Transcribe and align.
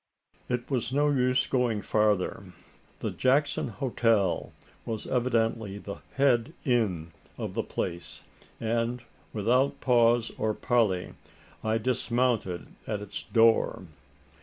It 0.49 0.67
was 0.71 0.91
no 0.91 1.11
use 1.11 1.45
going 1.45 1.83
farther. 1.83 2.53
The 3.01 3.11
"Jackson 3.11 3.67
Hotel" 3.67 4.51
was 4.83 5.05
evidently 5.05 5.77
the 5.77 5.97
"head 6.15 6.53
inn" 6.65 7.11
of 7.37 7.53
the 7.53 7.61
place; 7.61 8.23
and 8.59 9.03
without 9.31 9.79
pause 9.79 10.31
or 10.39 10.55
parley, 10.55 11.13
I 11.63 11.77
dismounted 11.77 12.69
at 12.87 13.01
its 13.01 13.21
door. 13.21 13.85